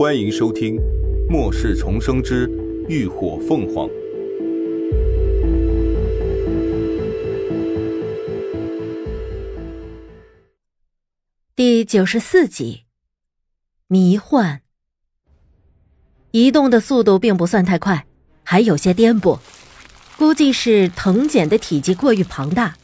[0.00, 0.76] 欢迎收听
[1.28, 2.50] 《末世重生之
[2.88, 3.86] 浴火凤凰》
[11.54, 12.84] 第九十四集。
[13.88, 14.62] 迷幻。
[16.30, 18.06] 移动的速度并不算太快，
[18.42, 19.38] 还有些颠簸，
[20.16, 22.74] 估计是藤简的体积过于庞大，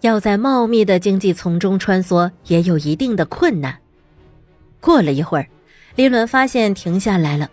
[0.00, 3.78] 要在茂密的荆棘丛中穿梭也有一定的困难。
[4.80, 5.46] 过了一会儿，
[5.96, 7.48] 林伦发现停下来了，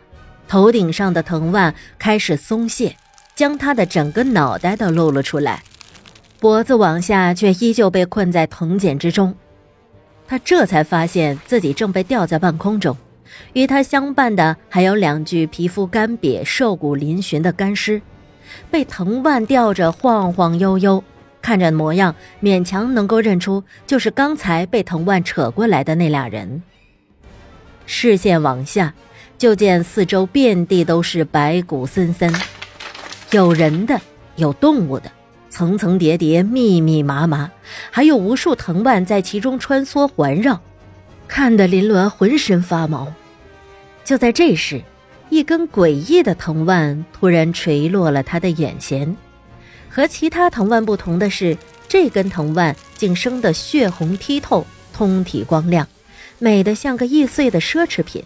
[0.48, 2.95] 头顶上的藤蔓开始松懈，
[3.36, 5.62] 将他的整个脑袋都露了出来，
[6.40, 9.35] 脖子往下却依旧被困在藤茧之中。
[10.27, 12.98] 他这才发现自己正被吊在半空中。
[13.54, 18.02] 与他相伴的还有两具皮肤干瘪、瘦骨嶙峋的干尸，
[18.71, 21.04] 被藤蔓吊着晃晃悠悠，
[21.41, 26.63] 看着模样，勉强能够认出就是刚才被藤蔓扯过来的那俩人。
[27.85, 28.94] 视线往下，
[29.38, 32.34] 就见四周遍地都是白骨森森，
[33.32, 33.99] 有人的，
[34.35, 35.12] 有动物的，
[35.49, 37.49] 层层叠叠，密密麻麻，
[37.90, 40.59] 还有无数藤蔓在其中穿梭环绕，
[41.27, 43.12] 看得林鸾浑身发毛。
[44.04, 44.82] 就在这时，
[45.29, 49.15] 一根诡异的藤蔓突然垂落了他的眼前。
[49.90, 55.85] 和其他藤蔓不同的是，这根藤蔓竟生得血红剔透，通体光亮，
[56.43, 58.23] 美得像个易碎的奢侈品。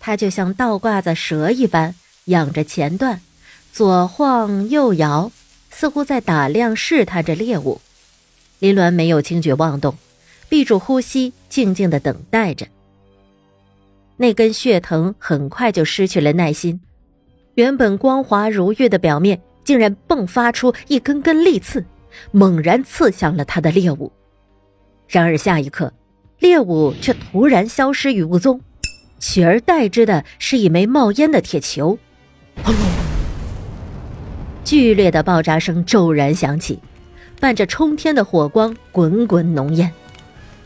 [0.00, 3.20] 它就像倒挂在蛇一般，仰着前段，
[3.72, 5.30] 左晃右摇，
[5.70, 7.80] 似乎在打量、试探着猎物。
[8.58, 9.96] 林鸾没有轻举妄动，
[10.48, 12.66] 闭住呼吸，静静的等待着。
[14.16, 16.80] 那根血藤很快就失去了耐心，
[17.54, 21.84] 原本光滑如玉的表面竟然迸发出一根根利刺，
[22.32, 24.10] 猛然刺向了他的猎物。
[25.06, 25.92] 然而下一刻，
[26.42, 28.60] 猎物却突然消失于无踪，
[29.20, 31.96] 取而代之的是一枚冒烟的铁球。
[32.64, 32.74] 轰！
[34.64, 36.80] 剧烈的爆炸声骤然响起，
[37.38, 39.92] 伴着冲天的火光，滚滚浓烟。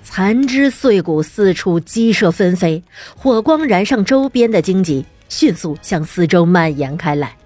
[0.03, 2.83] 残肢碎骨四处鸡舍纷飞，
[3.15, 7.37] 火光燃上周边的荆棘，迅速向四周蔓延开来。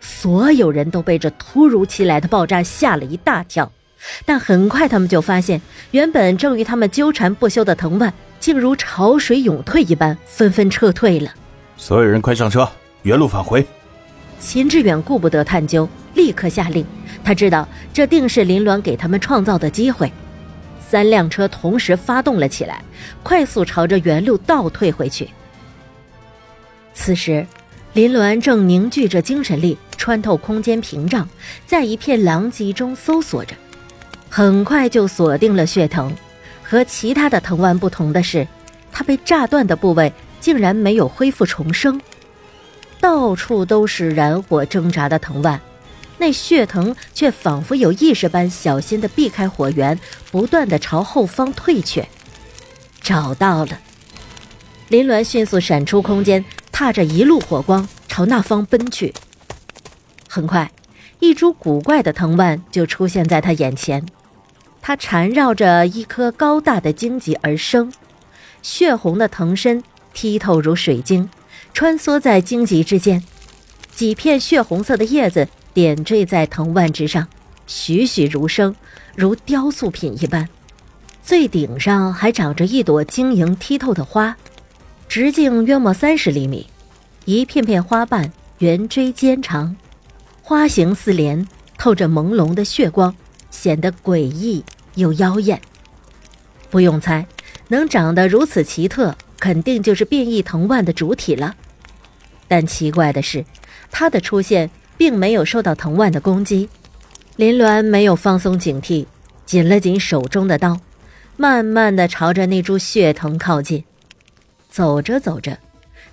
[0.00, 3.70] 所有人都被这突如其来的爆炸吓了一大跳，
[4.24, 5.60] 但很快他们就发现，
[5.90, 11.30] 原本正与他们纠缠不休的藤蔓，竟如潮水涌退一般，纷纷撤退了。
[11.76, 12.68] 所有人快上车，
[13.02, 13.66] 原路返回。
[14.38, 16.84] 秦志远顾不得探究，立刻下令。
[17.22, 20.12] 他知道这定是林鸾给他们创造的机会。
[20.86, 22.82] 三辆车同时发动了起来，
[23.22, 25.30] 快速朝着原路倒退回去。
[26.92, 27.46] 此时，
[27.94, 31.26] 林鸾正凝聚着精神力，穿透空间屏障，
[31.66, 33.54] 在一片狼藉中搜索着。
[34.36, 36.12] 很快就锁定了血藤。
[36.60, 38.44] 和其他的藤蔓不同的是，
[38.90, 42.00] 它被炸断的部位竟然没有恢复重生，
[42.98, 45.60] 到处都是燃火挣扎的藤蔓。
[46.18, 49.96] 那血藤却仿佛有意识般小心地避开火源，
[50.32, 52.04] 不断地朝后方退却。
[53.00, 53.78] 找到了，
[54.88, 59.14] 林鸾迅速闪出空间，踏着一路火光朝那方奔去。
[60.28, 60.68] 很快，
[61.20, 64.04] 一株古怪的藤蔓就出现在他眼前，
[64.86, 67.90] 它缠绕着一棵高大的荆棘而生，
[68.60, 69.82] 血红的藤身
[70.14, 71.30] 剔透如水晶，
[71.72, 73.24] 穿梭在荆棘之间，
[73.94, 75.48] 几片血红色的叶子。
[75.72, 77.26] 点缀在藤蔓之上，
[77.66, 78.76] 栩栩如生，
[79.16, 80.46] 如雕塑品一般。
[81.22, 84.36] 最顶上还长着一朵晶莹剔透的花，
[85.08, 86.66] 直径约莫三十厘米，
[87.24, 89.74] 一片片花瓣圆锥尖长，
[90.42, 93.16] 花形似莲，透着朦胧的血光，
[93.54, 94.62] 显得诡异
[94.96, 95.58] 又妖艳。
[96.70, 97.24] 不用猜，
[97.68, 101.54] 能长得如此奇特，肯定就是变异藤蔓的主体了。
[102.48, 103.44] 但奇怪的是，
[103.90, 104.68] 它的出现。
[104.96, 106.68] 并没有受到藤蔓的攻击，
[107.34, 109.04] 林鸾没有放松警惕，
[109.44, 110.78] 紧了紧手中的刀，
[111.36, 113.82] 慢慢的朝着那株血藤靠近。
[114.70, 115.58] 走着走着，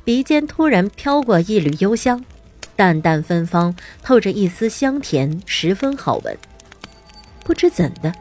[0.03, 2.25] 鼻尖突然飘过一缕幽香，
[2.75, 6.35] 淡淡芬芳，透着一丝香甜，十分好闻。
[7.51, 8.13] 不知怎的，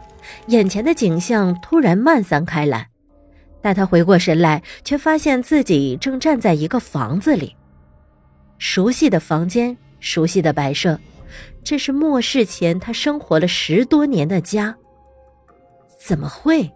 [0.49, 2.89] 眼前的景象突然漫散开来，
[3.63, 7.55] 待他回过神来，却发现自己正站在一个房子里，
[8.59, 9.77] 熟悉的房间。
[10.01, 10.99] 熟悉的摆设，
[11.63, 14.75] 这是末世前他生活了十多年的家。
[16.05, 16.69] 怎么会？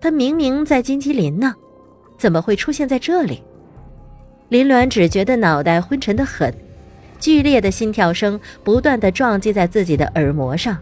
[0.00, 1.52] 他明明在金鸡林呢，
[2.16, 3.42] 怎么会出现在这里？
[4.48, 6.54] 林鸾只觉得脑袋昏沉的很，
[7.18, 10.78] 剧烈的心跳声不断的撞击在自己的耳膜上。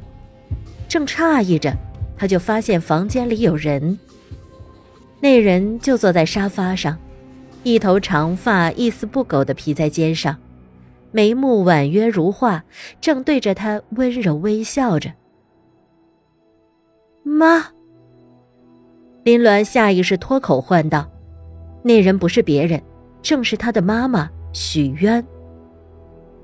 [0.89, 1.77] 正诧异着，
[2.17, 3.99] 他就发现房间里有人。
[5.21, 6.97] 那人就坐在沙发上，
[7.63, 10.37] 一头长发一丝不苟的披在肩上，
[11.11, 12.63] 眉目婉约如画，
[13.01, 15.13] 正对着他温柔微笑着。
[17.23, 17.67] 妈。
[19.25, 21.11] 林鸾下意识脱口唤道
[21.83, 22.81] ：“那人不是别人，
[23.21, 25.27] 正是他的妈妈许渊。”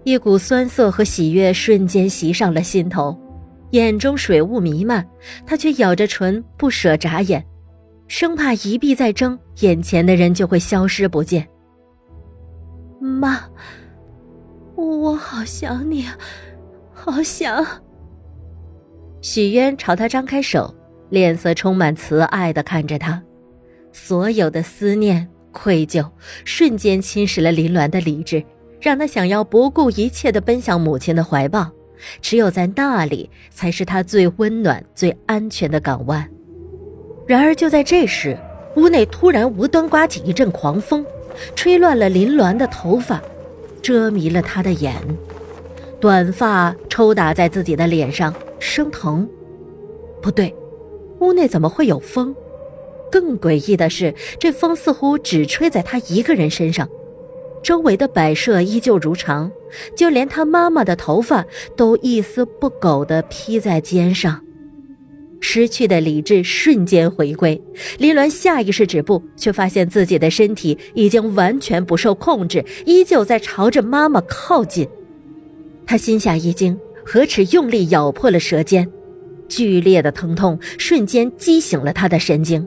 [0.03, 3.17] 一股酸涩和喜悦瞬间袭上了心头，
[3.73, 5.07] 眼中水雾弥漫，
[5.45, 7.45] 他却咬着唇不舍眨眼，
[8.09, 11.47] 生怕一闭再睁，眼前的人就会消失不见。
[12.99, 13.41] 妈，
[14.75, 16.07] 我好想你，
[16.93, 17.67] 好想。
[19.21, 20.75] 许渊朝他张开手。
[21.11, 23.23] 脸色充满慈爱的看着他，
[23.93, 26.11] 所有的思念、愧疚
[26.43, 28.43] 瞬间侵蚀了林鸾的理智，
[28.81, 31.71] 让他想要不顾一切的奔向母亲的怀抱。
[32.21, 36.29] 只有在那里，才是他最温暖、最安全的港湾。
[37.27, 38.37] 然而，就在这时，
[38.77, 41.05] 屋内突然无端刮起一阵狂风，
[41.55, 43.23] 吹乱了林鸾的头发，
[43.81, 44.95] 遮迷了他的眼，
[46.01, 49.29] 短发抽打在自己的脸上，生疼。
[50.21, 50.55] 不对。
[51.21, 52.35] 屋内怎么会有风？
[53.09, 56.89] 更诡异的是，这风似乎只吹在他一个人身上，
[57.63, 59.53] 周围的摆设依旧如常，
[59.97, 61.45] 就连他妈妈的头发
[61.77, 64.43] 都一丝不苟地披在肩上。
[65.41, 67.61] 失去的理智瞬间回归，
[67.99, 74.89] 林鸾下意识止步，却发现自己的身体已经完全不受控制，依旧在朝着妈妈靠近。
[75.85, 78.89] 他心下一惊，何齿用力咬破了舌尖。
[79.49, 82.67] 剧烈的疼痛瞬间激醒了他的神经，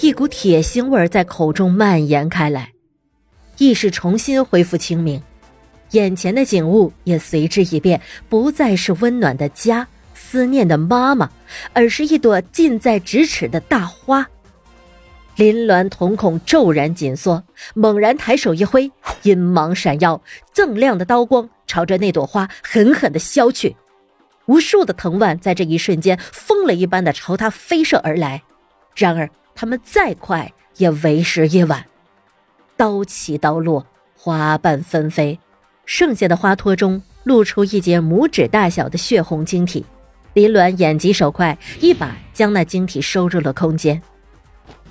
[0.00, 2.72] 一股铁腥味在口中蔓延开来，
[3.56, 5.20] 意识重新恢复清明，
[5.92, 11.30] 眼前的景物也随之一变，不再是温暖的家、思念的妈妈，
[11.72, 14.26] 而是一朵近在咫尺的大花。
[15.36, 17.44] 林鸾瞳孔骤然紧缩，
[17.74, 18.90] 猛然抬手一挥，
[19.22, 20.22] 阴芒闪耀，
[20.54, 23.76] 锃亮的刀光朝着那朵花狠狠地削去。
[24.46, 28.42] 无数的藤蔓在这一瞬间疯了一般的朝他飞射而来，
[28.94, 31.84] 然而他们再快也为时已晚。
[32.76, 33.86] 刀起刀落，
[34.16, 35.38] 花瓣纷飞，
[35.86, 39.86] 剩下的花托中露出一截拇指大小的血红晶体。
[40.34, 44.02] 林鸾眼疾手快，一把将那晶体收入了空间。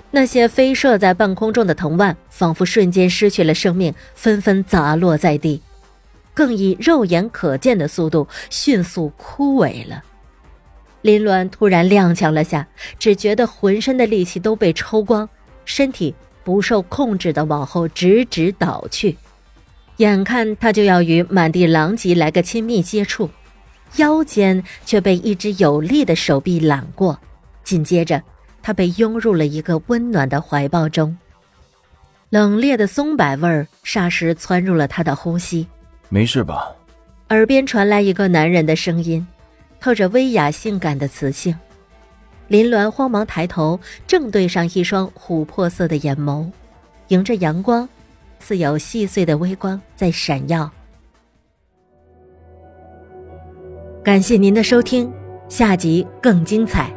[0.09, 5.61] 那些飞射在半空中的藤蔓仿佛瞬间失去了生命，纷纷砸落在地。
[6.33, 10.03] 更以肉眼可见的速度迅速枯萎了。
[11.01, 15.29] 林鸾突然踉跄了下，只觉得浑身的力气都被抽光，
[15.65, 19.15] 身体不受控制的往后直直倒去。
[19.97, 23.29] 眼看他就要与满地狼藉来个亲密接触，
[23.95, 27.17] 腰间却被一只有力的手臂揽过，
[27.63, 28.21] 紧接着
[28.61, 31.17] 他被拥入了一个温暖的怀抱中。
[32.29, 35.65] 冷冽的松柏味儿霎时窜入了他的呼吸。
[36.09, 36.75] 没事吧？
[37.29, 39.25] 耳边传来一个男人的声音，
[39.79, 41.57] 透着威雅性感的磁性。
[42.49, 46.51] 林鸾慌忙抬头，正对上一双琥珀色的眼眸，
[47.07, 47.87] 迎着阳光，
[48.39, 50.71] 似有细碎的微光在闪耀。
[54.03, 55.11] 感谢您的收听，
[55.49, 56.94] 下集更精彩。